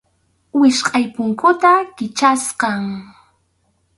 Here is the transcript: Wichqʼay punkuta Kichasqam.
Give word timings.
Wichqʼay 0.59 1.05
punkuta 1.13 1.71
Kichasqam. 1.95 2.83